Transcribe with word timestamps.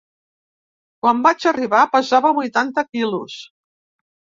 Quan 1.03 1.21
vaig 1.29 1.47
arribar 1.53 1.85
pesava 1.95 2.35
vuitanta 2.41 2.89
quilos. 2.93 3.41